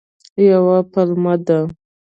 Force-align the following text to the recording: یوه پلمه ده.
یوه 0.49 0.77
پلمه 0.91 1.33
ده. 1.45 1.59